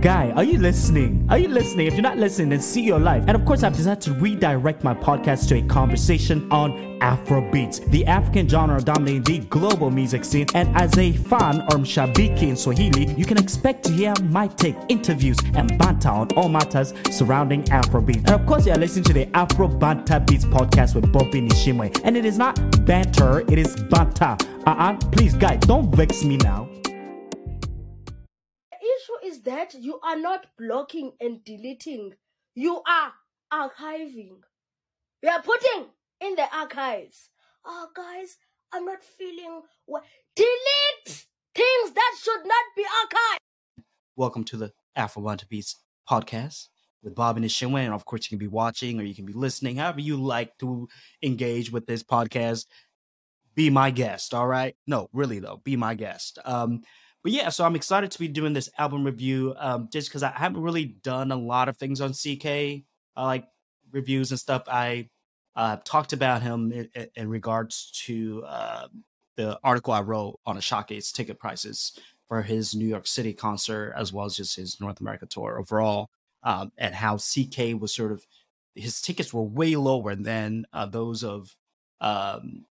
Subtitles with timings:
[0.00, 1.26] Guy, are you listening?
[1.28, 1.86] Are you listening?
[1.86, 3.22] If you're not listening, then see your life.
[3.26, 8.06] And of course, I've decided to redirect my podcast to a conversation on Afrobeats, the
[8.06, 10.46] African genre dominating the global music scene.
[10.54, 14.76] And as a fan or mshabiki in Swahili, you can expect to hear my take,
[14.88, 18.26] interviews, and banter on all matters surrounding Afrobeats.
[18.26, 22.00] And of course, you are listening to the Afro Banter Beats podcast with Bobby Nishimwe.
[22.04, 24.38] And it is not banter, it is banter.
[24.66, 26.69] Uh-uh, please, guy, don't vex me now
[29.44, 32.14] that you are not blocking and deleting.
[32.54, 33.12] You are
[33.52, 34.40] archiving.
[35.22, 35.86] You are putting
[36.20, 37.30] in the archives.
[37.64, 38.36] Oh, guys,
[38.72, 40.02] I'm not feeling well.
[40.36, 43.82] Delete things that should not be archived.
[44.16, 45.76] Welcome to the Afro Banter Beats
[46.08, 46.68] podcast
[47.02, 47.84] with Bob and Shinway.
[47.84, 50.58] And of course, you can be watching or you can be listening, however you like
[50.58, 50.88] to
[51.22, 52.66] engage with this podcast.
[53.54, 54.76] Be my guest, all right?
[54.86, 56.38] No, really though, be my guest.
[56.44, 56.82] Um,
[57.22, 60.30] but yeah, so I'm excited to be doing this album review um, just because I
[60.30, 62.84] haven't really done a lot of things on CKay,
[63.16, 63.46] uh, like
[63.92, 64.62] reviews and stuff.
[64.66, 65.08] I
[65.54, 68.88] uh, talked about him in, in regards to uh,
[69.36, 74.12] the article I wrote on Asake's ticket prices for his New York City concert, as
[74.12, 76.08] well as just his North America tour overall,
[76.42, 78.24] um, and how CKay was sort of
[78.74, 81.54] his tickets were way lower than uh, those of
[82.00, 82.64] um,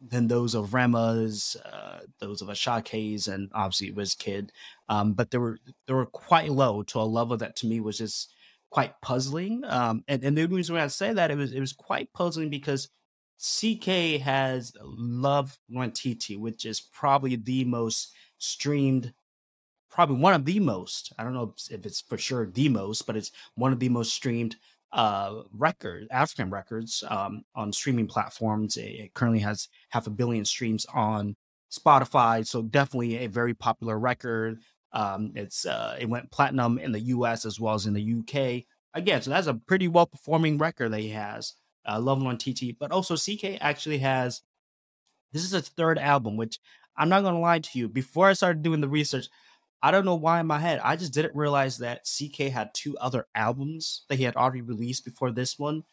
[0.00, 4.50] than those of Rema's, uh, those of Asake's, and obviously Wizkid.
[4.88, 7.98] Um, but they were they were quite low to a level that to me was
[7.98, 8.32] just
[8.70, 9.62] quite puzzling.
[9.64, 12.50] Um, and, and the reason why I say that it was it was quite puzzling
[12.50, 12.88] because
[13.38, 19.12] CKay has Love Nwantiti, which is probably the most streamed,
[19.90, 21.12] probably one of the most.
[21.18, 24.12] I don't know if it's for sure the most, but it's one of the most
[24.12, 24.56] streamed
[24.92, 28.76] uh, record, African records um, on streaming platforms.
[28.76, 31.36] It, it, currently has half a billion streams on
[31.72, 34.60] Spotify, so definitely a very popular record.
[34.92, 37.44] Um, it's uh, it went platinum in the U.S.
[37.44, 38.64] as well as in the UK.
[38.94, 41.54] Again, so that's a pretty well performing record that he has.
[41.86, 44.42] Uh, Love Nwantiti, but also CKay actually has.
[45.32, 46.60] This is his third album, which
[46.96, 47.88] I'm not gonna lie to you.
[47.88, 49.26] Before I started doing the research,
[49.82, 50.80] I don't know why in my head.
[50.82, 55.04] I just didn't realize that CKay had two other albums that he had already released
[55.04, 55.84] before this one.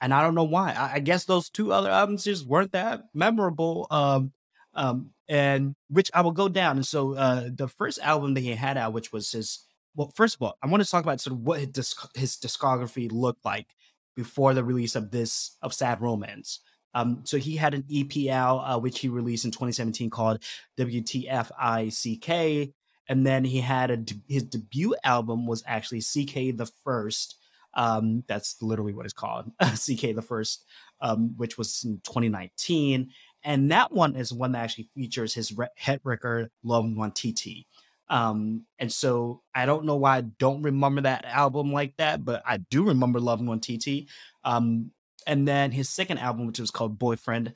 [0.00, 0.72] And I don't know why.
[0.72, 3.86] I, I guess those two other albums just weren't that memorable.
[3.90, 4.32] Um,
[4.74, 6.76] um, and which I will go down.
[6.76, 10.36] And so uh, the first album that he had out, which was his, well, first
[10.36, 13.68] of all, I want to talk about sort of what his, his discography looked like
[14.16, 16.60] before the release of this, of Sad Romance.
[16.94, 20.42] Um, so he had an EP out, uh, which he released in 2017 called
[20.78, 22.72] WTFICK.
[23.08, 27.36] And then he had a his debut album was actually CKay the First.
[27.74, 30.64] Um, that's literally what it's called, CKay the First,
[31.00, 33.10] um, which was in 2019.
[33.44, 37.66] And that one is one that actually features his re- head record Love Nwantiti.
[38.08, 42.42] Um, and so I don't know why I don't remember that album like that, but
[42.46, 44.06] I do remember Love Nwantiti.
[44.44, 44.90] Um,
[45.26, 47.54] and then his second album, which was called Boyfriend,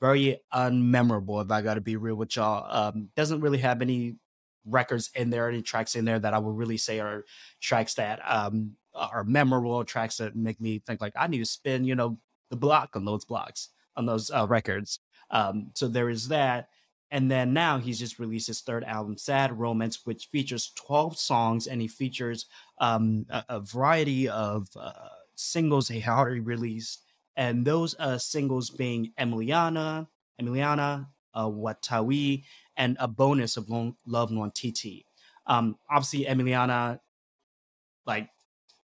[0.00, 2.66] very unmemorable, if I got to be real with y'all.
[2.70, 4.16] Um, doesn't really have any
[4.68, 7.24] records in there, any tracks in there that I would really say are
[7.60, 11.84] tracks that um, are memorable, tracks that make me think like I need to spin,
[11.84, 12.18] you know,
[12.50, 15.00] the block on those blocks on those uh, records.
[15.30, 16.68] Um, so there is that.
[17.10, 21.66] And then now he's just released his third album, Sad Romance, which features 12 songs
[21.66, 22.46] and he features
[22.78, 24.92] um, a, a, variety of uh,
[25.34, 27.02] singles he already released.
[27.34, 30.08] And those uh, singles being Emiliana,
[30.40, 31.06] Emiliana,
[31.46, 32.44] Watawi,
[32.76, 35.04] and a bonus of Long, Love Nwantiti.
[35.46, 37.00] Um, obviously, Emiliana,
[38.06, 38.28] like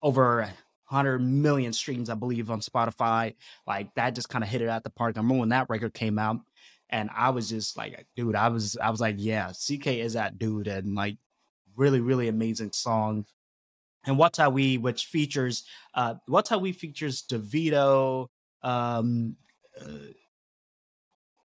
[0.01, 0.41] over
[0.87, 3.35] 100 million streams, I believe, on Spotify.
[3.65, 5.15] Like that just kind of hit it at the park.
[5.15, 6.41] I remember when that record came out,
[6.89, 10.37] and I was just like, dude, I was, I was like, yeah, CKay is that
[10.37, 11.17] dude, and like,
[11.75, 13.25] really, really amazing song.
[14.05, 15.63] And Watawi, which features,
[15.93, 18.27] uh, Watawi features Davido,
[18.63, 19.37] um,
[19.79, 19.85] uh,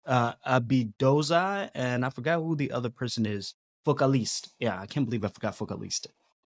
[0.06, 3.54] uh, Abidoza, and I forgot who the other person is.
[3.86, 4.50] Focalist.
[4.58, 6.06] Yeah, I can't believe I forgot Focalist.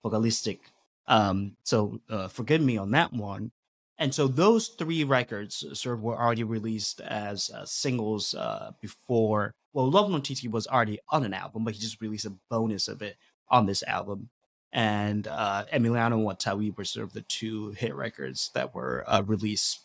[0.03, 0.59] Focalistic.
[1.07, 3.51] Um, so uh, forgive me on that one.
[3.97, 9.51] And so those three records sort of were already released as uh, singles uh, before.
[9.73, 13.01] Well, Love Nwantiti was already on an album, but he just released a bonus of
[13.01, 13.15] it
[13.49, 14.29] on this album.
[14.73, 19.23] And uh, Emiliano and Watawi were sort of the two hit records that were uh,
[19.25, 19.79] released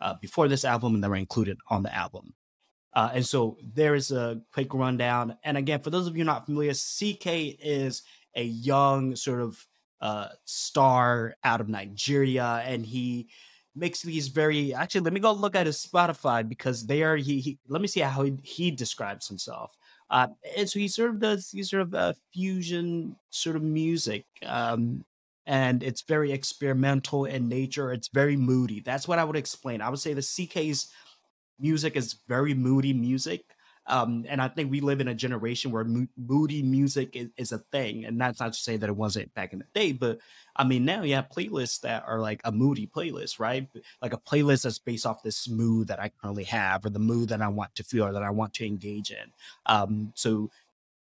[0.00, 2.34] uh, before this album and that were included on the album.
[2.96, 5.36] Uh, and so there is a quick rundown.
[5.44, 8.02] And again, for those of you not familiar, CKay is
[8.34, 9.66] a young sort of
[10.00, 13.28] uh, star out of Nigeria, and he
[13.74, 14.72] makes these very.
[14.72, 17.16] Actually, let me go look at his Spotify because they are.
[17.16, 19.76] He, he let me see how he, he describes himself.
[20.08, 24.24] Uh, and so he sort of does these sort of uh, fusion sort of music.
[24.44, 25.04] Um,
[25.44, 27.92] and it's very experimental in nature.
[27.92, 28.80] It's very moody.
[28.80, 29.82] That's what I would explain.
[29.82, 30.88] I would say the CKay's
[31.58, 33.44] music is very moody music.
[33.88, 37.52] Um, and I think we live in a generation where mo- moody music is, is,
[37.52, 40.18] a thing, and that's not to say that it wasn't back in the day, but
[40.56, 43.68] I mean now you have playlists that are like a moody playlist, right?
[44.02, 47.28] Like a playlist that's based off this mood that I currently have, or the mood
[47.28, 49.32] that I want to feel, or that I want to engage in.
[49.66, 50.50] Um, so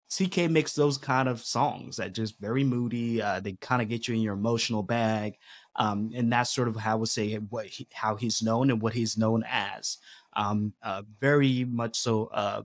[0.09, 3.21] CKay makes those kind of songs that just very moody.
[3.21, 5.37] Uh, they kind of get you in your emotional bag,
[5.75, 8.81] um, and that's sort of how I would say what he, how he's known and
[8.81, 9.99] what he's known as
[10.35, 12.61] um, uh, very much so uh,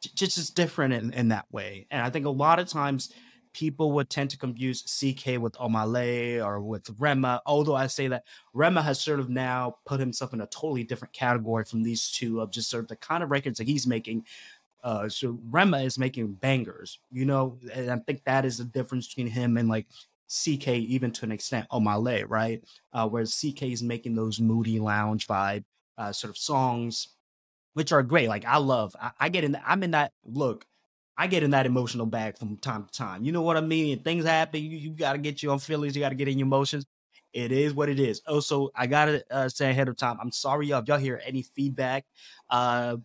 [0.00, 1.86] just, just different in, in that way.
[1.90, 3.12] And I think a lot of times
[3.52, 8.08] people would tend to confuse CKay with Omah Lay or with Rema, although I say
[8.08, 12.10] that Rema has sort of now put himself in a totally different category from these
[12.10, 14.24] two of just sort of the kind of records that he's making.
[14.84, 19.08] Uh, so Rema is making bangers, you know, and I think that is the difference
[19.08, 19.86] between him and like
[20.28, 22.62] CKay, even to an extent, Omah Lay, right?
[22.92, 25.64] Uh, whereas CKay is making those moody lounge vibe
[25.98, 27.08] uh, sort of songs,
[27.74, 28.28] which are great.
[28.28, 30.64] Like I love, I, I get in, the, I'm in that look.
[31.18, 33.24] I get in that emotional bag from time to time.
[33.24, 34.02] You know what I mean?
[34.02, 34.62] Things happen.
[34.62, 35.96] You, you got to get your own feelings.
[35.96, 36.86] You got to get in your emotions.
[37.34, 38.22] It is what it is.
[38.26, 40.16] Also, I gotta uh, say ahead of time.
[40.18, 40.80] I'm sorry, y'all.
[40.80, 42.06] If y'all hear any feedback
[42.48, 42.96] uh,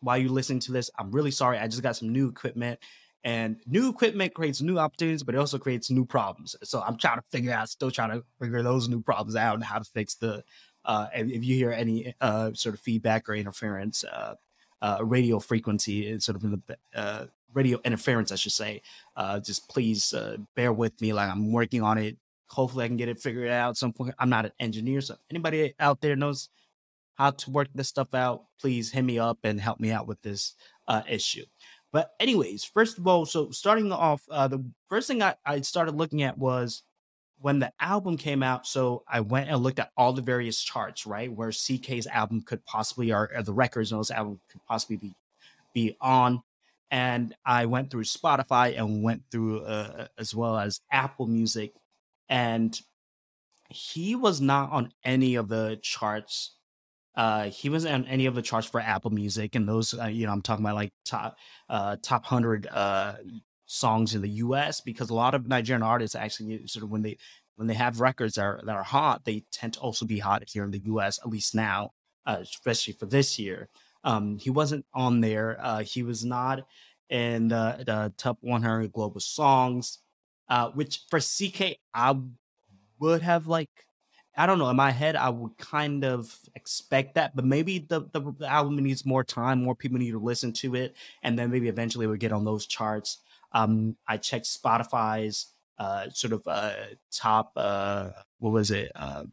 [0.00, 1.58] while you're listening to this, I'm really sorry.
[1.58, 2.78] I just got some new equipment,
[3.24, 6.54] and new equipment creates new opportunities, but it also creates new problems.
[6.62, 9.64] So I'm trying to figure out, still trying to figure those new problems out and
[9.64, 10.44] how to fix the
[10.84, 14.34] uh, if you hear any uh, sort of feedback or interference, uh,
[14.82, 18.82] uh radio frequency sort of in the uh, radio interference, I should say.
[19.16, 20.12] Uh, just please
[20.54, 21.12] bear with me.
[21.12, 22.16] Like I'm working on it.
[22.48, 24.14] Hopefully, I can get it figured out some point.
[24.18, 26.50] I'm not an engineer, so anybody out there knows
[27.14, 30.20] how to work this stuff out, please hit me up and help me out with
[30.22, 30.54] this
[31.08, 31.44] issue.
[31.92, 36.22] But anyways, first of all, so starting off, the first thing I, I started looking
[36.22, 36.82] at was
[37.44, 41.04] when the album came out, so I went and looked at all the various charts,
[41.04, 44.96] right, where CKay's album could possibly, or, or the records on this album could possibly
[44.96, 45.12] be
[45.74, 46.42] be on,
[46.90, 51.74] and I went through Spotify and went through uh, as well as Apple Music,
[52.30, 52.80] and
[53.68, 56.56] he was not on any of the charts.
[57.14, 60.24] Uh, he wasn't on any of the charts for Apple Music, and those, uh, you
[60.24, 61.36] know, I'm talking about like top
[61.68, 63.16] uh, top hundred uh,
[63.74, 67.18] songs in the US because a lot of Nigerian artists actually sort of when they
[67.56, 70.42] when they have records that are, that are hot, they tend to also be hot
[70.48, 71.92] here in the US, at least now,
[72.26, 73.68] uh, especially for this year.
[74.02, 75.58] Um, he wasn't on there.
[75.60, 76.66] Uh, he was not
[77.08, 79.98] in the, the top 100 global songs,
[80.48, 82.16] uh, which for CKay, I
[82.98, 83.70] would have like,
[84.36, 88.00] I don't know, in my head, I would kind of expect that, but maybe the,
[88.12, 91.68] the, album needs more time, more people need to listen to it, and then maybe
[91.68, 93.18] eventually we get on those charts.
[93.54, 95.46] Um, I checked Spotify's
[95.78, 96.74] uh, sort of uh,
[97.10, 98.92] top, uh, what was it?
[98.94, 99.24] Uh,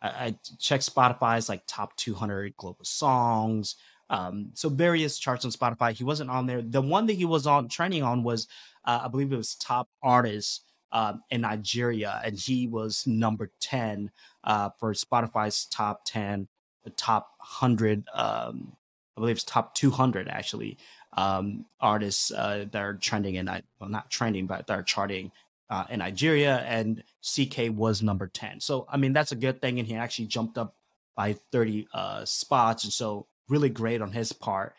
[0.00, 3.76] I, I checked Spotify's like top 200 global songs.
[4.10, 5.92] Um, so various charts on Spotify.
[5.92, 6.60] He wasn't on there.
[6.60, 8.48] The one that he was on trending on was,
[8.84, 14.10] uh, I believe it was top artist um, in Nigeria, and he was number 10
[14.44, 16.48] uh, for Spotify's top 10,
[16.84, 18.04] the top 100.
[18.12, 18.76] Um,
[19.16, 20.78] I believe it's top 200 actually
[21.14, 25.30] um, artists uh, that are trending in, well, not trending, but that are charting
[25.70, 28.60] uh, in Nigeria, and CKay was number 10.
[28.60, 29.78] So, I mean, that's a good thing.
[29.78, 30.74] And he actually jumped up
[31.16, 32.84] by 30 uh, spots.
[32.84, 34.74] And so, really great on his part.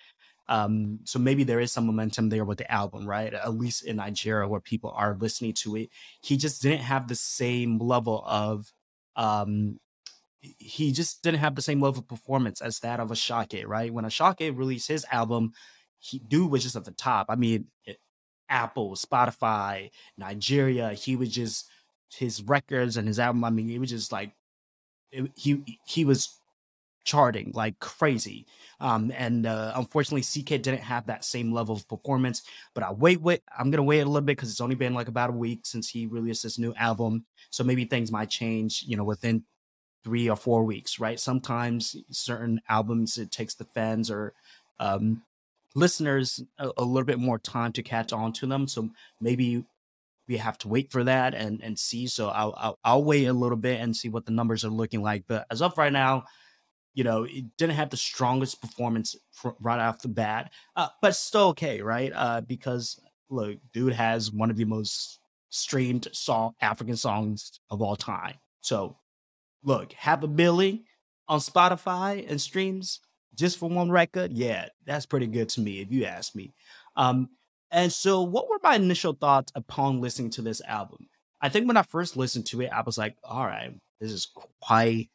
[0.49, 3.33] Um, so maybe there is some momentum there with the album, right?
[3.33, 5.89] At least in Nigeria, where people are listening to it.
[6.21, 8.71] He just didn't have the same level of
[9.15, 9.79] um,
[10.41, 13.93] he just didn't have the same level of performance as that of Asake, right?
[13.93, 15.53] When Asake released his album,
[16.03, 17.27] he dude was just at the top.
[17.29, 17.97] I mean, it,
[18.49, 20.91] Apple, Spotify, Nigeria.
[20.93, 21.69] He was just
[22.11, 23.43] his records and his album.
[23.43, 24.31] I mean, it was just like
[25.11, 26.37] it, he he was
[27.05, 28.45] charting like crazy.
[28.81, 32.43] Um, and uh, unfortunately, CKay didn't have that same level of performance.
[32.73, 33.41] But I wait, wait.
[33.57, 35.87] I'm gonna wait a little bit because it's only been like about a week since
[35.87, 37.25] he released this new album.
[37.49, 38.83] So maybe things might change.
[38.85, 39.45] You know, within
[40.03, 41.17] three or four weeks, right?
[41.17, 44.33] Sometimes certain albums it takes the fans or
[44.79, 45.21] um,
[45.75, 48.67] listeners a, a, little bit more time to catch on to them.
[48.67, 48.89] So
[49.19, 49.65] maybe
[50.27, 52.07] we have to wait for that and and see.
[52.07, 55.01] So I'll, I'll, I'll wait a little bit and see what the numbers are looking
[55.01, 55.25] like.
[55.27, 56.25] But as of right now,
[56.93, 61.15] you know, it didn't have the strongest performance for, right off the bat, uh, but
[61.15, 62.11] still okay, right?
[62.13, 62.99] Uh, because
[63.29, 68.35] look, dude has one of the most streamed song African songs of all time.
[68.61, 68.97] So
[69.63, 70.85] look, have a Billy
[71.27, 72.99] on Spotify and streams
[73.35, 76.53] just for one record, yeah, that's pretty good to me if you ask me.
[76.95, 77.29] Um,
[77.71, 81.07] and so, what were my initial thoughts upon listening to this album?
[81.41, 84.27] I think when I first listened to it, I was like, all right, this is
[84.61, 85.09] quite,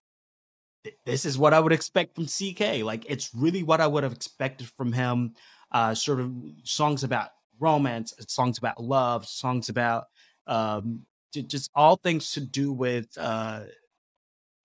[1.07, 2.85] this is what I would expect from CKay.
[2.85, 5.35] Like, it's really what I would have expected from him.
[5.71, 6.33] Uh, sort of
[6.65, 7.29] songs about
[7.61, 10.07] romance, songs about love, songs about
[10.47, 13.63] um, just all things to do with uh,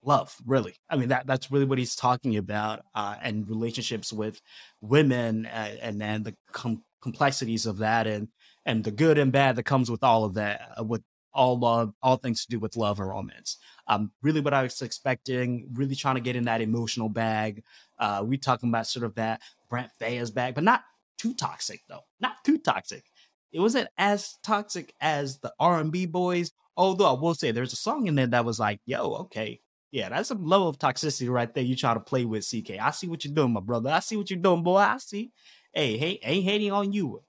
[0.06, 0.74] love really.
[0.88, 4.40] I mean that that's really what he's talking about uh, and relationships with
[4.80, 8.28] women uh, and then the com- complexities of that and
[8.66, 11.92] and the good and bad that comes with all of that uh, with all love
[12.02, 13.58] all things to do with love or romance.
[13.86, 17.62] Um really what i was expecting really trying to get in that emotional bag
[17.98, 20.82] uh we talking about sort of that brent faiyaz bag but not
[21.18, 22.04] too toxic though.
[22.20, 23.04] Not too toxic.
[23.52, 28.06] It wasn't as toxic as the r&b boys although i will say there's a song
[28.06, 29.60] in there that was like yo okay
[29.94, 31.62] yeah, that's a level of toxicity right there.
[31.62, 32.80] You try to play with CKay.
[32.80, 33.90] I see what you're doing, my brother.
[33.90, 34.78] I see what you're doing, boy.
[34.78, 35.30] I see.
[35.72, 37.22] Hey, hey, ain't hating on you.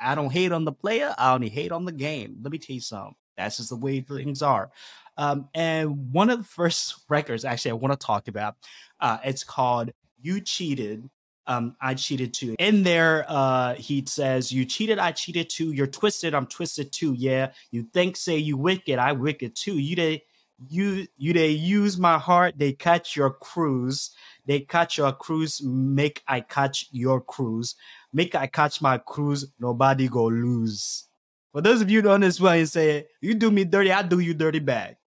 [0.00, 1.14] I don't hate on the player.
[1.18, 2.38] I only hate on the game.
[2.40, 3.14] Let me tell you something.
[3.36, 4.70] That's just the way things are.
[5.18, 8.54] Um, and one of the first records, actually, I want to talk about.
[8.98, 11.10] Uh, it's called "You Cheated."
[11.46, 12.56] Um, I cheated too.
[12.58, 14.98] In there, uh, he says, "You cheated.
[14.98, 15.72] I cheated too.
[15.72, 16.32] You're twisted.
[16.32, 17.12] I'm twisted too.
[17.12, 17.52] Yeah.
[17.70, 18.98] You think say you wicked.
[18.98, 19.78] I wicked too.
[19.78, 20.22] You did
[20.66, 24.10] you you they use my heart they catch your cruise
[24.46, 27.76] they catch your cruise make i catch your cruise.
[28.12, 31.04] Make i catch my cruise nobody go lose.
[31.52, 34.18] For those of you know this one and say you do me dirty i do
[34.18, 34.98] you dirty back.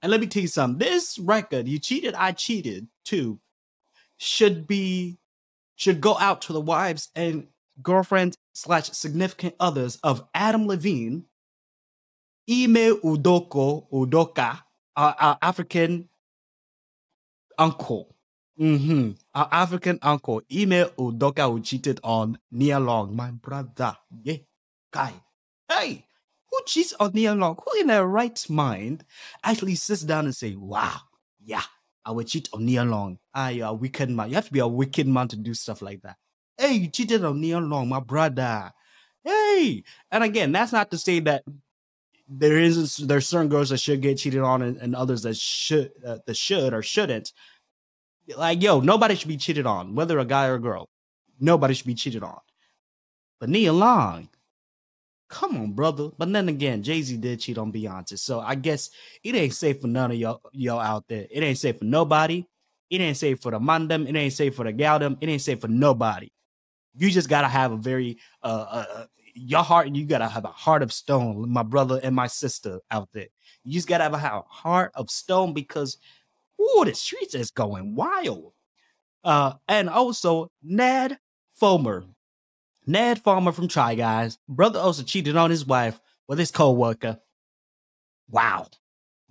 [0.00, 3.40] And let me tell you something this record you cheated i cheated too
[4.16, 5.18] should be
[5.76, 7.48] should go out to the wives and
[7.82, 11.24] girlfriends slash significant others of adam levine
[12.48, 14.60] ime udoko udoka
[14.96, 16.08] our, our African
[17.58, 18.14] uncle.
[18.60, 19.12] Mm-hmm.
[19.34, 23.96] Our African uncle, Ime Udoka, who cheated on Nia Long, my brother.
[24.22, 24.36] Yeah,
[24.92, 25.12] guy.
[25.68, 26.06] Hey,
[26.50, 27.56] who cheats on Nia Long?
[27.56, 29.04] Who in their right mind
[29.42, 31.00] actually sits down and say, wow,
[31.44, 31.62] yeah,
[32.04, 33.18] I will cheat on Nia Long.
[33.34, 34.28] Ah, you're a wicked man.
[34.28, 36.16] You have to be a wicked man to do stuff like that.
[36.56, 38.72] Hey, you cheated on Nia Long, my brother.
[39.24, 39.82] Hey,
[40.12, 41.42] and again, that's not to say that
[42.38, 45.92] there is there's certain girls that should get cheated on and, and others that should
[46.06, 47.32] uh, that should or shouldn't.
[48.36, 50.88] Like yo, nobody should be cheated on, whether a guy or a girl.
[51.38, 52.38] Nobody should be cheated on.
[53.38, 54.28] But Nia Long,
[55.28, 56.10] come on, brother.
[56.16, 58.90] But then again, Jay Z did cheat on Beyonce, so I guess
[59.22, 61.26] it ain't safe for none of y'all y'all out there.
[61.30, 62.44] It ain't safe for nobody.
[62.90, 64.08] It ain't safe for the mandem.
[64.08, 65.18] It ain't safe for the galdem.
[65.20, 66.30] It ain't safe for nobody.
[66.96, 70.44] You just gotta have a very uh, uh, uh your heart, and you gotta have
[70.44, 73.28] a heart of stone, my brother and my sister out there.
[73.64, 75.98] You just gotta have a heart of stone because
[76.60, 78.52] ooh, the streets is going wild.
[79.22, 81.18] Uh, and also Ned
[81.54, 82.04] Fulmer.
[82.86, 84.38] Ned Fulmer from Try Guys.
[84.48, 87.18] Brother also cheated on his wife with his co-worker.
[88.28, 88.68] Wow.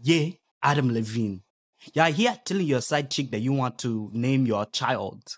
[0.01, 0.29] Yeah,
[0.61, 1.43] Adam Levine.
[1.93, 5.37] Yeah, here telling your side chick that you want to name your child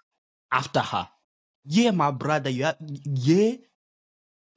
[0.51, 1.09] after her.
[1.65, 3.55] Yeah, my brother, you have, yeah,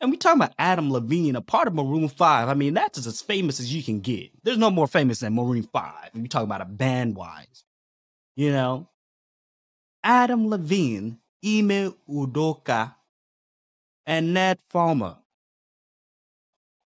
[0.01, 2.49] and we talking about Adam Levine, a part of Maroon 5.
[2.49, 4.31] I mean, that's as famous as you can get.
[4.45, 5.93] There's no more famous than Maroon 5.
[6.13, 7.65] And we talk about a band wise.
[8.37, 8.89] You know?
[10.05, 12.95] Adam Levine, Ime Udoka,
[14.07, 15.17] and Ned Farmer.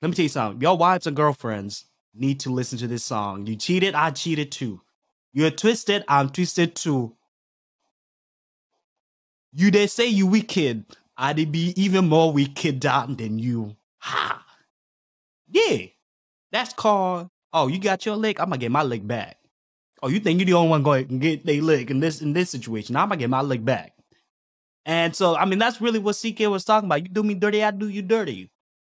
[0.01, 0.61] Let me tell you something.
[0.61, 3.45] Your wives and girlfriends need to listen to this song.
[3.47, 4.81] You cheated, I cheated too.
[5.33, 7.15] You're twisted, I'm twisted too.
[9.51, 10.85] You they say you wicked.
[11.17, 13.75] I'd be even more wicked down than you.
[13.99, 14.45] Ha!
[15.47, 15.87] Yeah.
[16.51, 18.39] That's called, oh, you got your leg?
[18.39, 19.37] I'm gonna get my leg back.
[20.01, 22.33] Oh, you think you're the only one going to get they leg in this in
[22.33, 22.95] this situation?
[22.95, 23.93] I'm gonna get my leg back.
[24.85, 27.03] And so, I mean, that's really what CKay was talking about.
[27.03, 28.51] You do me dirty, I do you dirty.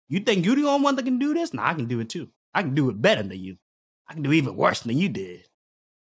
[0.09, 1.53] You think you're the only one that can do this?
[1.53, 2.29] Nah, I can do it too.
[2.53, 3.57] I can do it better than you.
[4.07, 5.45] I can do even worse than you did.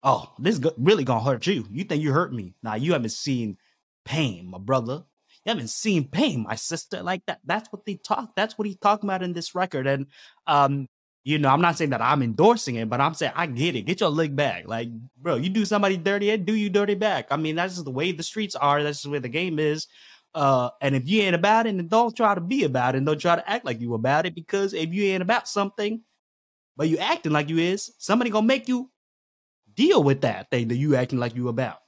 [0.03, 1.67] Oh, this is really gonna hurt you.
[1.71, 2.55] You think you hurt me?
[2.63, 3.57] Nah, you haven't seen
[4.05, 5.05] pain, my brother.
[5.45, 7.03] You haven't seen pain, my sister.
[7.03, 7.41] Like that.
[7.45, 8.37] That's what they talk.
[8.37, 9.87] That's what he's talking about in this record.
[9.87, 10.07] And
[10.47, 10.89] um,
[11.25, 13.83] you know, I'm not saying that I'm endorsing it, but I'm saying I get it.
[13.83, 14.67] Get your leg back.
[14.67, 14.89] Like,
[15.21, 17.27] bro, you do somebody dirty, and do you dirty back.
[17.31, 18.83] I mean, that's just the way the streets are.
[18.83, 19.87] That's just way the game is.
[20.35, 22.99] Uh, and if you ain't about it, then don't try to be about it.
[22.99, 24.35] And don't try to act like you about it.
[24.35, 26.03] Because if you ain't about something,
[26.77, 28.91] but you acting like you is, somebody gonna make you
[29.75, 31.79] deal with that thing that you acting like you about.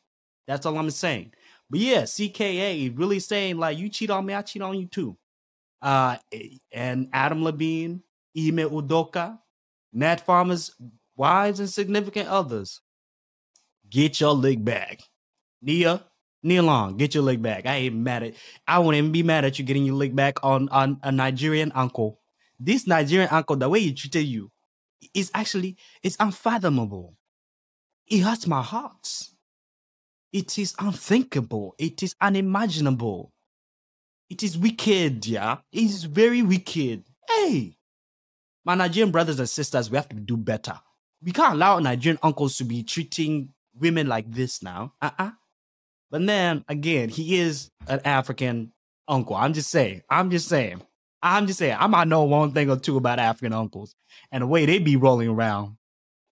[0.47, 1.33] That's all I'm saying.
[1.71, 5.17] But yeah, CKay really saying like you cheat on me, I cheat on you too.
[5.83, 6.17] Uh,
[6.73, 8.03] and Adam Levine,
[8.37, 9.39] Ime Udoka,
[9.93, 10.75] Nat Farmer's
[11.17, 12.81] wives and significant others.
[13.89, 15.01] Get your leg back.
[15.63, 16.05] Nia,
[16.45, 17.65] Kneel on, get your leg back.
[17.65, 18.35] I ain't mad at.
[18.69, 21.73] I wouldn't even be mad at you getting your leg back on on a Nigerian
[21.75, 22.21] uncle.
[22.61, 24.51] This Nigerian uncle, the way he treated you,
[25.15, 27.17] is actually it's unfathomable.
[28.07, 29.09] It hurts my heart.
[30.35, 31.77] It is unthinkable.
[31.79, 33.33] It is unimaginable.
[34.29, 35.59] It is wicked, yeah.
[35.71, 37.05] It is very wicked.
[37.29, 37.77] Hey,
[38.65, 40.75] my Nigerian brothers and sisters, we have to do better.
[41.23, 44.95] We can't allow Nigerian uncles to be treating women like this now.
[45.01, 45.31] Uh-uh.
[46.11, 48.73] But then again, he is an African
[49.07, 49.37] uncle.
[49.37, 50.03] I'm just saying.
[50.11, 50.83] I'm just saying.
[51.23, 51.77] I'm just saying.
[51.79, 53.95] I might know one thing or two about African uncles
[54.33, 55.77] and the way they be rolling around.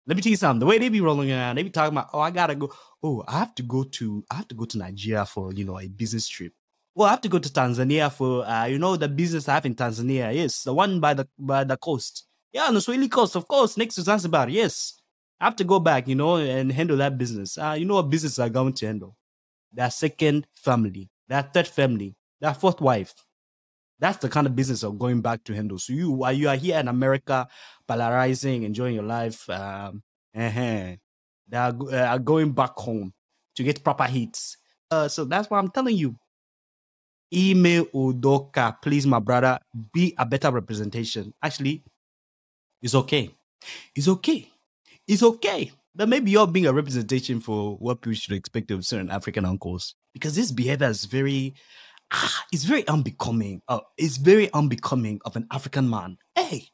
[0.06, 0.60] Let me tell you something.
[0.60, 2.72] The way they be rolling around, they be talking about, oh, I gotta go.
[3.02, 5.78] Oh, I have to go to, I have to go to Nigeria for, you know,
[5.78, 6.52] a business trip.
[6.94, 9.66] Well, I have to go to Tanzania for, uh, you know, the business I have
[9.66, 10.34] in Tanzania.
[10.34, 12.26] Yes, the one by the by the coast.
[12.52, 14.48] Yeah, the Swahili coast, of course, next to Zanzibar.
[14.48, 15.00] Yes,
[15.40, 17.56] I have to go back, you know, and handle that business.
[17.56, 19.16] Uh, you know what business I'm going to handle?
[19.74, 23.14] That second family, that third family, that fourth wife.
[24.00, 25.78] That's the kind of business I'm going back to handle.
[25.78, 27.48] So you, while you are here in America,
[27.86, 30.02] polarizing, enjoying your life, um,
[30.36, 30.94] uh-huh,
[31.48, 33.12] they are, uh, are going back home
[33.56, 34.56] to get proper hits.
[34.90, 36.16] Uh, so that's why I'm telling you.
[37.32, 39.58] Ime Udoka, please, my brother,
[39.92, 41.34] be a better representation.
[41.42, 41.84] Actually,
[42.80, 43.30] it's okay.
[43.94, 44.50] It's okay.
[45.06, 45.70] It's okay.
[45.94, 49.94] That maybe you're being a representation for what we should expect of certain African uncles.
[50.14, 51.54] Because this behavior is very
[52.12, 53.62] ah, it's very unbecoming.
[53.68, 56.18] Uh, it's very unbecoming of an African man.
[56.34, 56.68] Hey,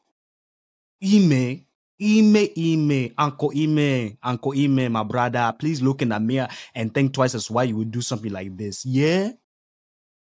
[1.03, 1.65] Ime,
[2.01, 7.13] Ime, Ime, Uncle Ime, Uncle Ime, my brother, please look in the mirror and think
[7.13, 8.85] twice as why you would do something like this.
[8.85, 9.31] Yeah?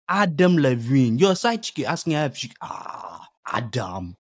[0.07, 4.15] Adam Levine, your side chick asking her if she, ah, Adam,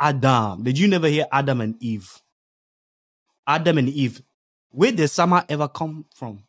[0.00, 0.62] Adam.
[0.62, 2.22] Did you never hear Adam and Eve?
[3.46, 4.22] Adam and Eve.
[4.70, 6.44] Where did summer ever come from?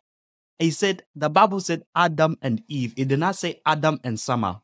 [0.58, 2.94] He said, the Bible said Adam and Eve.
[2.96, 4.60] It did not say Adam and summer.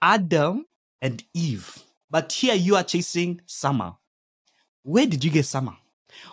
[0.00, 0.66] Adam
[1.00, 1.82] and Eve.
[2.10, 3.94] But here you are chasing summer.
[4.82, 5.76] Where did you get summer?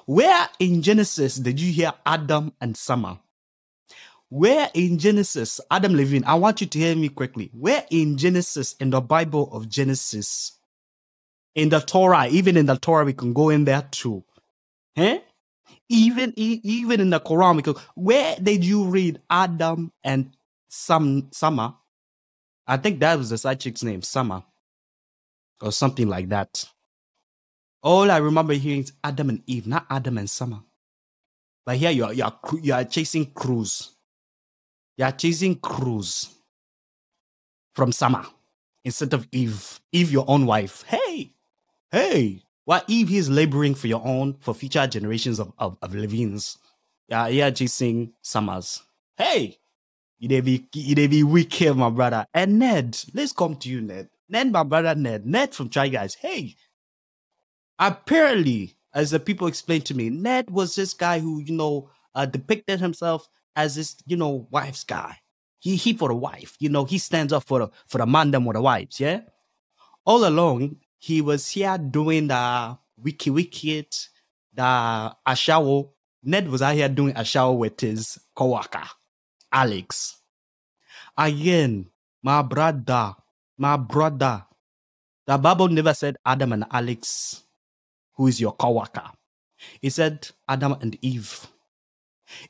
[0.06, 3.20] Where in Genesis did you hear Adam and summer?
[4.30, 7.50] Where in Genesis, Adam Levine, I want you to hear me quickly.
[7.54, 10.60] Where in Genesis, in the Bible of Genesis,
[11.56, 14.24] in the Torah, even in the Torah, we can go in there too.
[14.96, 15.20] Eh?
[15.90, 20.36] Even even in the Quran, we could, where did you read Adam and
[20.68, 21.74] some Summer?
[22.68, 24.44] I think that was the side chick's name, Summer,
[25.60, 26.66] or something like that.
[27.82, 30.60] All I remember hearing is Adam and Eve, not Adam and Summer.
[31.66, 33.92] But here you are, you are, you are chasing Cruz.
[34.98, 36.36] You are chasing Cruz
[37.74, 38.26] from Summer
[38.84, 39.80] instead of Eve.
[39.92, 40.84] Eve, your own wife.
[40.88, 41.34] Hey,
[41.92, 46.58] hey, while Eve is laboring for your own, for future generations of, of, of Levines.
[47.08, 48.84] Yeah, yeah, chasing Summers.
[49.18, 49.58] Hey,
[50.20, 52.26] you may be you may be weak here, my brother.
[52.34, 54.10] And Ned, let's come to you, Ned.
[54.28, 55.26] Ned, my brother Ned.
[55.26, 56.16] Ned from Try Guys.
[56.16, 56.56] Hey,
[57.80, 62.26] apparently, as the people explained to me, Ned was this guy who, you know, uh,
[62.26, 65.18] depicted himself as this, you know, wife's guy.
[65.60, 68.32] He he for the wife, you know, he stands up for the for the man
[68.32, 69.22] them with the wives, yeah.
[70.06, 73.88] All along, he was here doing the wiki wiki,
[74.54, 75.92] the ashawo.
[76.24, 78.84] Ned was out here doing ashawo with his coworker,
[79.52, 80.18] Alex.
[81.18, 81.88] Again,
[82.24, 83.16] my brother,
[83.58, 84.46] my brother.
[85.28, 87.44] The Bible never said Adam and Alex,
[88.20, 89.10] who is your coworker.
[89.82, 91.48] He said Adam and Eve.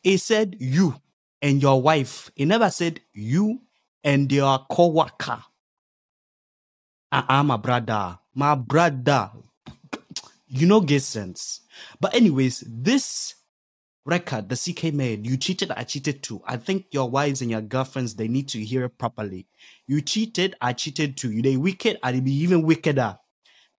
[0.03, 0.95] He said you
[1.41, 2.29] and your wife.
[2.35, 3.61] He never said you
[4.03, 5.43] and your coworker.
[7.11, 9.29] Ah, ah, I'm a brother my brother.
[10.47, 11.61] You know, get sense.
[11.99, 13.35] But anyways, this
[14.05, 16.41] record the CKay made, you cheated, I cheated too.
[16.47, 19.45] I think your wives and your girlfriends they need to hear it properly.
[19.85, 21.31] You cheated, I cheated too.
[21.31, 23.19] You they wicked, I be even wickeder.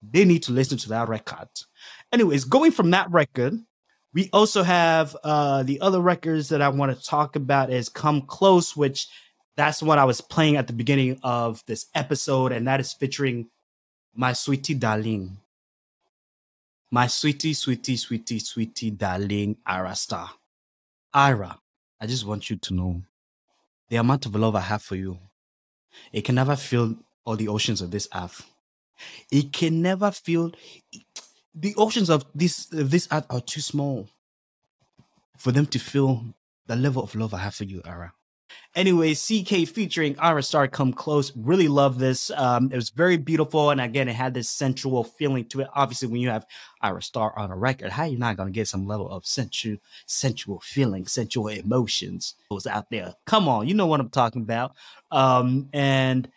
[0.03, 1.49] They need to listen to that record.
[2.13, 3.55] Anyways, going from that record,
[4.13, 8.23] we also have uh the other records that I want to talk about is Come
[8.23, 9.09] Close, which
[9.57, 13.49] that's what I was playing at the beginning of this episode, and that is featuring
[14.15, 15.37] my sweetie darling,
[16.91, 20.31] my sweetie, sweetie, sweetie, sweetie darling Ayra Star.
[21.15, 21.59] Ayra,
[22.01, 23.03] I just want you to know
[23.89, 25.19] the amount of love I have for you.
[26.13, 28.50] It can never fill all the oceans of this earth.
[29.31, 30.53] It can never fill
[31.55, 34.09] the oceans of this this earth are too small
[35.37, 36.35] for them to fill
[36.67, 38.13] the level of love I have for you, Ayra.
[38.75, 41.33] Anyway, CKay featuring Ayra Star come close.
[41.37, 42.31] Really love this.
[42.31, 45.69] Um, it was very beautiful, and again, it had this sensual feeling to it.
[45.75, 46.47] Obviously, when you have
[46.83, 50.61] Ayra Star on a record, how you not gonna get some level of sensual, sensual
[50.61, 53.15] feeling, sensual emotions It was out there?
[53.27, 54.75] Come on, you know what I'm talking about.
[55.11, 56.29] Um, and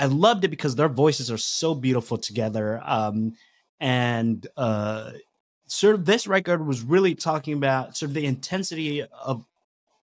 [0.00, 2.80] I loved it because their voices are so beautiful together.
[2.84, 3.34] Um,
[3.78, 5.12] and uh,
[5.66, 9.44] sort of this record was really talking about sort of the intensity of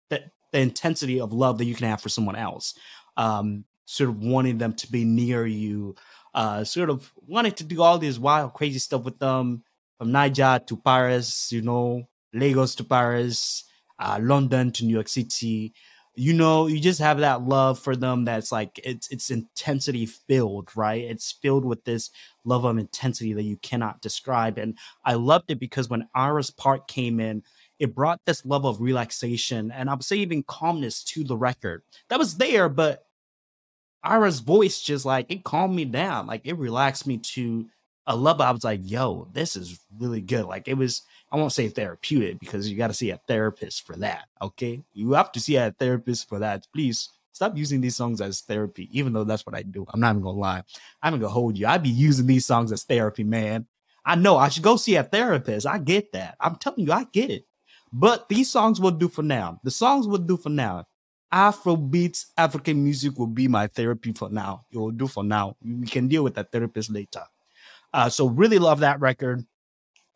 [0.08, 0.22] the
[0.52, 2.74] intensity of love that you can have for someone else.
[3.16, 5.96] Um, sort of wanting them to be near you,
[6.34, 9.64] uh, sort of wanting to do all this wild, crazy stuff with them
[9.98, 13.64] from Niger to Paris, you know, Lagos to Paris,
[13.98, 15.72] uh, London to New York City.
[16.16, 20.70] You know, you just have that love for them that's like it's it's intensity filled,
[20.76, 21.04] right?
[21.04, 22.10] It's filled with this
[22.44, 24.58] love of intensity that you cannot describe.
[24.58, 27.42] And I loved it because when Ayra's part came in,
[27.78, 31.82] it brought this level of relaxation and I would say even calmness to the record.
[32.08, 33.04] That was there, but
[34.04, 36.26] Ayra's voice just like it calmed me down.
[36.26, 37.66] Like it relaxed me to
[38.10, 40.44] a level I was like, yo, this is really good.
[40.44, 43.94] Like it was, I won't say therapeutic because you got to see a therapist for
[43.96, 44.24] that.
[44.42, 44.82] Okay.
[44.92, 46.66] You have to see a therapist for that.
[46.74, 49.86] Please stop using these songs as therapy, even though that's what I do.
[49.88, 50.62] I'm not even gonna lie.
[51.02, 51.68] I'm gonna hold you.
[51.68, 53.66] I'd be using these songs as therapy, man.
[54.04, 55.66] I know I should go see a therapist.
[55.66, 56.36] I get that.
[56.40, 57.44] I'm telling you, I get it.
[57.92, 59.60] But these songs will do for now.
[59.62, 60.86] The songs will do for now.
[61.30, 64.64] Afro beats, African music will be my therapy for now.
[64.72, 65.56] It will do for now.
[65.62, 67.22] We can deal with that therapist later.
[67.92, 69.44] Uh, so really love that record.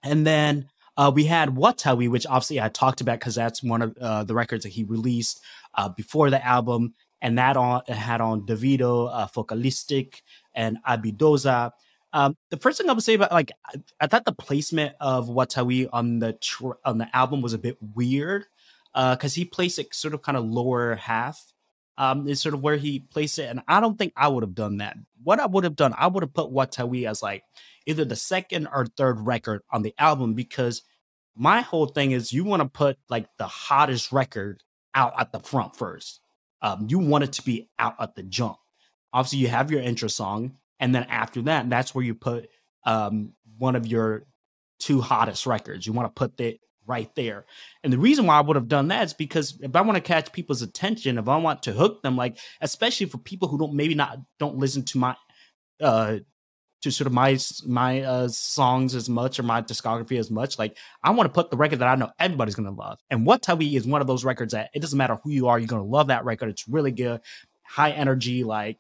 [0.02, 3.96] And then uh, we had Watawi, which obviously I talked about because that's one of
[4.00, 5.40] uh, the records that he released
[5.74, 10.22] uh, before the album, and that on had on Davido, uh, Focalistic,
[10.54, 11.72] and Abidoza.
[12.12, 15.28] Um, the first thing I would say about like I, I thought the placement of
[15.28, 18.46] Watawi on the tr- on the album was a bit weird
[18.92, 21.53] because uh, he placed it sort of kind of lower half.
[21.96, 24.54] Um, is sort of where he placed it, and I don't think I would have
[24.54, 24.96] done that.
[25.22, 27.44] What I would have done, I would have put Watawi as like
[27.86, 30.82] either the second or third record on the album because
[31.36, 34.62] my whole thing is you want to put like the hottest record
[34.94, 36.20] out at the front first.
[36.62, 38.56] Um, you want it to be out at the jump.
[39.12, 42.48] Obviously, you have your intro song, and then after that, that's where you put
[42.84, 44.24] um, one of your
[44.78, 45.86] two hottest records.
[45.86, 47.44] You want to put that right there.
[47.82, 50.02] And the reason why I would have done that is because if I want to
[50.02, 53.74] catch people's attention, if I want to hook them, like especially for people who don't
[53.74, 55.16] maybe not don't listen to my
[55.80, 56.18] uh
[56.82, 60.76] to sort of my my uh songs as much or my discography as much, like
[61.02, 62.98] I want to put the record that I know everybody's gonna love.
[63.10, 65.68] And Watawi is one of those records that it doesn't matter who you are, you're
[65.68, 66.50] gonna love that record.
[66.50, 67.20] It's really good,
[67.62, 68.78] high energy, like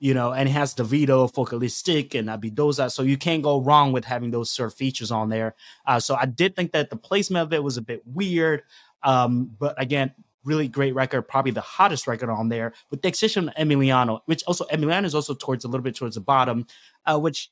[0.00, 2.90] you know, and it has Davido, Focalistic, and Abidoza.
[2.90, 5.54] So you can't go wrong with having those sort of features on there.
[5.86, 8.62] Uh, so I did think that the placement of it was a bit weird.
[9.02, 13.50] Um, but again, really great record, probably the hottest record on there, with the exception
[13.50, 16.66] of Emiliano, which also Emiliano is also towards a little bit towards the bottom,
[17.04, 17.50] uh, which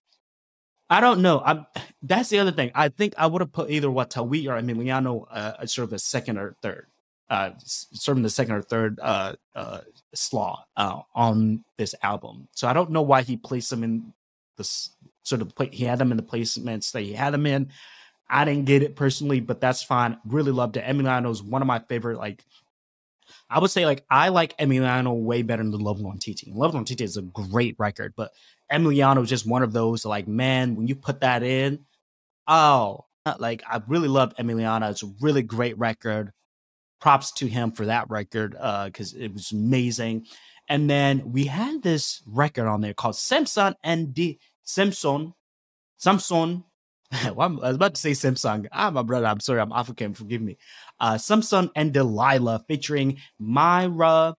[0.88, 1.42] I don't know.
[1.44, 1.66] I'm
[2.02, 2.70] that's the other thing.
[2.74, 6.38] I think I would have put either Watawi or Emiliano uh, sort of a second
[6.38, 6.86] or third
[7.30, 7.50] uh,
[8.08, 9.80] of the second or third uh, uh,
[10.14, 12.48] slaw uh, on this album.
[12.52, 14.12] So I don't know why he placed them in
[14.56, 14.90] this
[15.22, 15.68] sort of play.
[15.72, 17.70] He had them in the placements that he had them in.
[18.30, 20.18] I didn't get it personally, but that's fine.
[20.26, 20.84] Really loved it.
[20.84, 22.18] Emiliano is one of my favorite.
[22.18, 22.44] Like
[23.48, 26.54] I would say, like I like Emiliano way better than Love Nwantiti.
[26.54, 28.32] Love Nwantiti is a great record, but
[28.72, 30.04] Emiliano is just one of those.
[30.04, 31.84] Like man, when you put that in,
[32.46, 33.04] oh,
[33.38, 34.90] like I really love Emiliano.
[34.90, 36.32] It's a really great record
[37.00, 40.26] props to him for that record because uh, it was amazing.
[40.68, 45.32] And then we had this record on there called Simpson and D Simpson,
[45.96, 46.64] Samson.
[47.34, 48.68] well, I was about to say Simpson.
[48.70, 49.26] Ah, my brother.
[49.26, 49.60] I'm sorry.
[49.60, 50.12] I'm African.
[50.12, 50.58] Forgive me.
[51.00, 54.34] Uh, Samson and Delilah featuring Mayra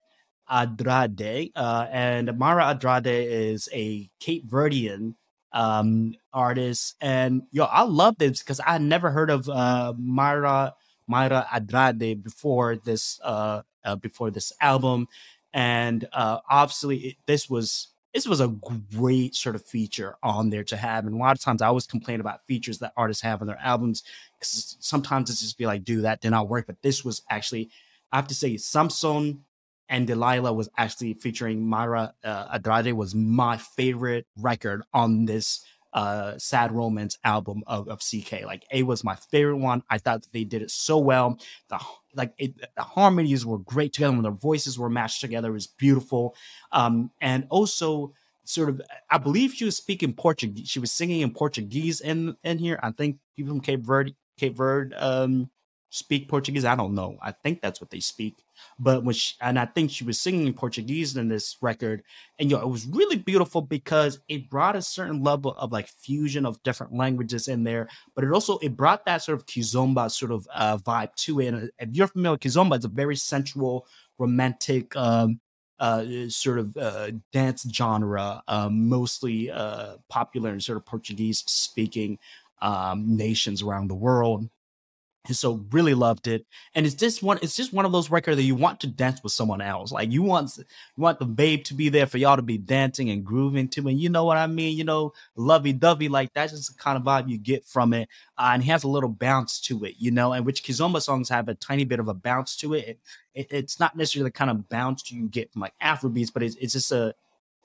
[0.51, 1.51] Andrade.
[1.57, 5.15] Uh, and Mayra Andrade is a Cape Verdean
[5.53, 6.97] um, artist.
[7.01, 10.73] And yo, I love this because I never heard of uh, Mayra
[11.11, 15.09] Mayra Andrade before this uh, uh before this album,
[15.53, 18.49] and uh, obviously it, this was this was a
[18.97, 21.07] great sort of feature on there to have.
[21.07, 23.61] And a lot of times I always complain about features that artists have on their
[23.63, 24.03] albums
[24.39, 26.67] because sometimes it's just be like, do that did not work.
[26.67, 27.71] But this was actually,
[28.11, 29.45] I have to say, Samson
[29.89, 36.73] and Delilah was actually featuring Mayra uh, was my favorite record on this uh sad
[36.73, 39.83] romance album of, of CKay like a was my favorite one.
[39.89, 41.39] I thought they did it so well.
[41.69, 41.81] The
[42.15, 45.49] like it, the harmonies were great together when their voices were matched together.
[45.51, 46.35] It was beautiful.
[46.73, 48.13] Um and also
[48.45, 50.69] sort of i believe she was speaking portuguese.
[50.69, 52.79] She was singing in portuguese in in here.
[52.83, 55.51] I think people from cape verde cape verde um
[55.91, 56.65] speak Portuguese.
[56.65, 57.17] I don't know.
[57.23, 58.37] I think that's what they speak.
[58.79, 62.03] But when she, and I think she was singing in Portuguese in this record,
[62.39, 65.89] and you know, it was really beautiful because it brought a certain level of like
[65.89, 67.89] fusion of different languages in there.
[68.15, 71.49] But it also it brought that sort of kizomba sort of uh, vibe to it.
[71.49, 73.87] And if you're familiar kizomba, it's a very sensual,
[74.19, 74.95] romantic.
[74.97, 75.41] Um,
[75.81, 82.19] uh, sort of uh, dance genre, um, mostly uh, popular in sort of Portuguese speaking
[82.61, 84.49] um, nations around the world.
[85.27, 86.47] And so really loved it.
[86.75, 89.23] And it's just one it's just one of those records that you want to dance
[89.23, 89.93] with someone else.
[89.93, 90.65] Like you want you
[90.97, 94.01] want the babe to be there for y'all to be dancing and grooving to and
[94.01, 97.03] you know what I mean, you know, lovey dovey like that's just the kind of
[97.03, 98.09] vibe you get from it.
[98.39, 101.29] Uh, and he has a little bounce to it, you know, and which Kizomba songs
[101.29, 102.89] have a tiny bit of a bounce to it.
[102.89, 102.99] it,
[103.35, 106.57] it it's not necessarily the kind of bounce you get from like Afrobeats, but it's,
[106.57, 107.15] it's just a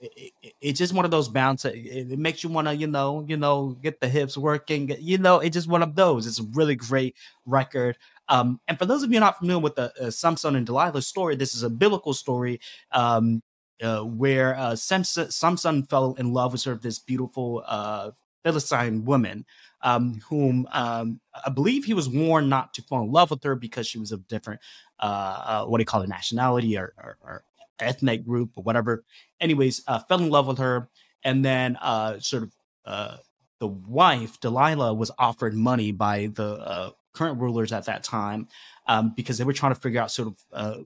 [0.04, 1.66] it, it's just one of those bounce.
[1.66, 4.96] It, it makes you want to, you know, you know, get the hips working.
[5.00, 6.28] You know, it's just one of those.
[6.28, 7.98] It's a really great record.
[8.30, 11.36] Um, and for those of you not familiar with the uh, Samson and Delilah story,
[11.36, 12.60] this is a biblical story
[12.92, 13.42] um,
[13.82, 18.12] uh, where uh, Samson, Samson fell in love with sort of this beautiful uh,
[18.44, 19.46] Philistine woman,
[19.82, 23.56] um, whom um, I believe he was warned not to fall in love with her
[23.56, 24.62] because she was of different,
[25.00, 27.44] uh, uh, what do you call it, nationality or, or, or
[27.84, 29.04] ethnic group or whatever.
[29.40, 30.90] Anyways, uh, fell in love with her,
[31.24, 32.54] and then uh, sort of
[32.86, 33.18] uh,
[33.60, 38.48] the wife Delilah was offered money by the uh, current rulers at that time
[38.88, 40.78] um, because they were trying to figure out sort of uh,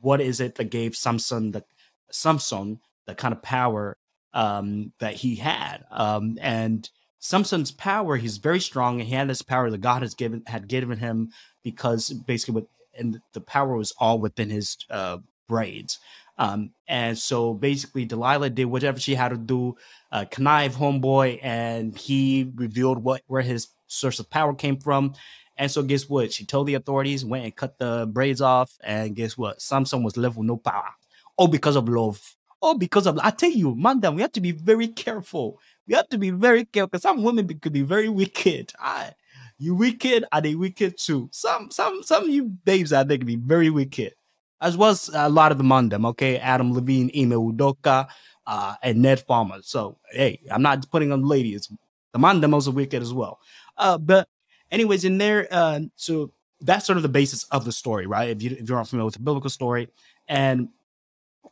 [0.00, 1.64] what is it that gave Samson the
[2.10, 3.96] Samson the kind of power
[4.34, 6.88] um, that he had, um, and
[7.18, 10.68] Samson's power he's very strong and he had this power that God has given had
[10.68, 11.30] given him
[11.62, 12.66] because basically
[12.98, 15.98] and the power was all within his uh, braids.
[16.38, 19.76] Um, and so basically, Delilah did whatever she had to do,
[20.12, 25.14] uh, connive homeboy, and he revealed what where his source of power came from.
[25.56, 26.32] And so, guess what?
[26.32, 29.62] She told the authorities, went and cut the braids off, and guess what?
[29.62, 30.90] Samson was left with no power.
[31.36, 32.36] All because of love.
[32.60, 35.58] All because of I tell you, madam, we have to be very careful.
[35.86, 38.72] We have to be very careful because some women could be very wicked.
[38.78, 39.12] I,
[39.58, 41.28] you wicked, are they wicked too?
[41.32, 44.14] Some, some, some of you babes there can be very wicked
[44.60, 46.38] as well as a lot of the Mandem, okay?
[46.38, 48.08] Adam Levine, Ime Udoka,
[48.46, 49.58] uh, and Ned Farmer.
[49.62, 51.70] So, hey, I'm not putting on ladies.
[52.12, 53.38] The Mandemos are wicked as well.
[53.76, 54.28] Uh, but,
[54.70, 58.30] anyways, in there, uh, so that's sort of the basis of the story, right?
[58.30, 59.88] If, you, if you're not familiar with the biblical story.
[60.28, 60.68] And,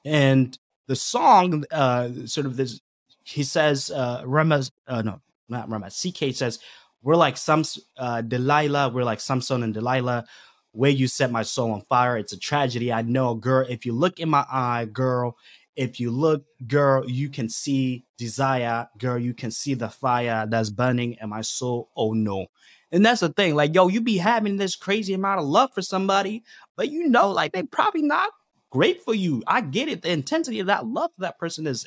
[0.05, 2.81] and the song, uh, sort of this,
[3.25, 6.59] he says, uh, Rema, uh, no, not Rema, CKay says,
[7.03, 7.64] we're like some,
[7.99, 10.25] uh, Delilah, we're like Samson and Delilah
[10.75, 12.19] way you set my soul on fire.
[12.19, 12.93] It's a tragedy.
[12.93, 13.67] I know, girl.
[13.69, 15.37] If you look in my eye, girl,
[15.77, 20.71] if you look, girl, you can see desire, girl, you can see the fire that's
[20.71, 21.91] burning in my soul.
[21.97, 22.47] Oh no.
[22.93, 25.83] And that's the thing, like, yo, you be having this crazy amount of love for
[25.83, 26.45] somebody,
[26.77, 28.31] but you know, like, they probably not
[28.71, 29.43] great for you.
[29.49, 30.03] I get it.
[30.03, 31.87] The intensity of that love for that person is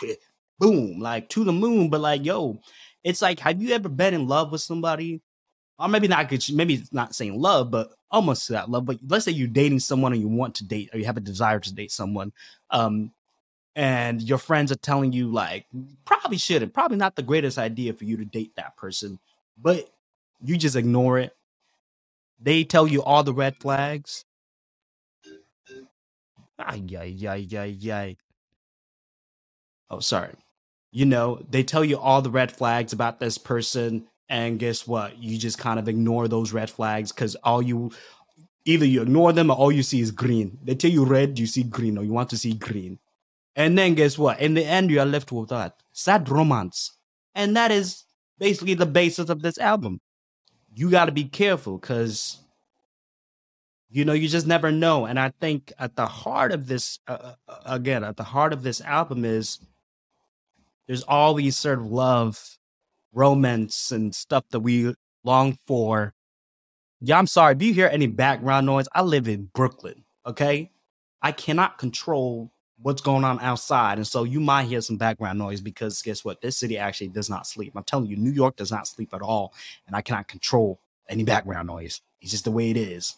[0.60, 1.90] boom, like to the moon.
[1.90, 2.60] But like, yo,
[3.02, 5.22] it's like, have you ever been in love with somebody
[5.78, 8.86] or maybe not maybe it's not saying love, but almost that love.
[8.86, 11.20] But let's say you're dating someone and you want to date or you have a
[11.20, 12.32] desire to date someone,
[12.70, 13.10] um,
[13.74, 15.66] and your friends are telling you like
[16.04, 19.18] probably shouldn't, probably not the greatest idea for you to date that person,
[19.60, 19.90] but
[20.42, 21.36] you just ignore it.
[22.40, 24.24] They tell you all the red flags.
[26.58, 28.16] Ay, ay, ay, ay.
[29.90, 30.34] Oh, sorry.
[30.92, 35.18] You know, they tell you all the red flags about this person and guess what?
[35.18, 37.92] You just kind of ignore those red flags because all you
[38.64, 40.58] either you ignore them or all you see is green.
[40.62, 42.98] They tell you red, you see green, or you want to see green.
[43.56, 44.40] And then guess what?
[44.40, 46.96] In the end, you are left with that sad romance.
[47.34, 48.04] And that is
[48.38, 50.00] basically the basis of this album.
[50.72, 52.38] You got to be careful because,
[53.90, 55.04] you know, you just never know.
[55.06, 58.62] And I think at the heart of this, uh, uh again, at the heart of
[58.62, 59.58] this album is
[60.86, 62.58] there's all these sort of love
[63.14, 66.14] romance and stuff that we long for.
[67.00, 67.54] Yeah, I'm sorry.
[67.54, 70.04] If you hear any background noise, I live in Brooklyn.
[70.26, 70.70] Okay.
[71.22, 73.98] I cannot control what's going on outside.
[73.98, 76.40] And so you might hear some background noise because guess what?
[76.40, 77.72] This city actually does not sleep.
[77.74, 79.54] I'm telling you, New York does not sleep at all.
[79.86, 82.00] And I cannot control any background noise.
[82.20, 83.14] It's just the way it is.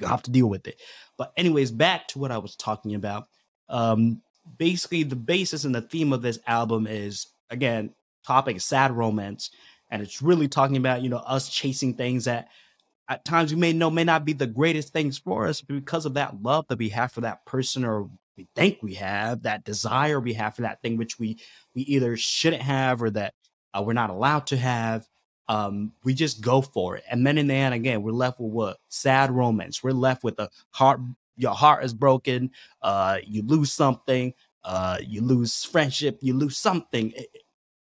[0.00, 0.80] You have to deal with it.
[1.16, 3.26] But, anyways, back to what I was talking about.
[3.68, 4.22] Um,
[4.56, 7.94] basically, the basis and the theme of this album is again,
[8.26, 9.50] topic, sad romance,
[9.90, 12.48] and it's really talking about you know us chasing things that
[13.08, 16.14] at times we may know may not be the greatest things for us, because of
[16.14, 20.20] that love that we have for that person or we think we have, that desire
[20.20, 21.38] we have for that thing which we
[21.74, 23.34] we either shouldn't have or that
[23.74, 25.06] uh, we're not allowed to have.
[25.48, 27.04] um, we just go for it.
[27.10, 28.76] And then in the end, again, we're left with what?
[28.88, 29.82] Sad romance.
[29.82, 31.00] We're left with a heart.
[31.36, 32.50] Your heart is broken.
[32.82, 34.34] Uh, you lose something.
[34.62, 36.18] Uh, you lose friendship.
[36.20, 37.22] You lose something eh,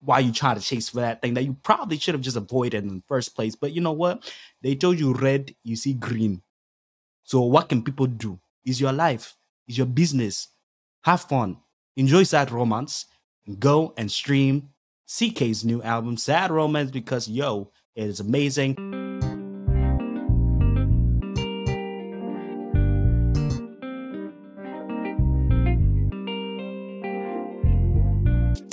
[0.06, 2.84] while you try to chase for that thing that you probably should have just avoided
[2.84, 3.56] in the first place.
[3.56, 4.32] But you know what?
[4.62, 6.42] They told you red, you see green.
[7.24, 8.40] So what can people do?
[8.64, 9.36] Is your life,
[9.68, 10.48] is your business.
[11.04, 11.58] Have fun.
[11.98, 13.06] Enjoy sad romance.
[13.60, 14.70] Go and stream
[15.08, 19.15] CKay's new album, Sad Romance, because yo, it is amazing.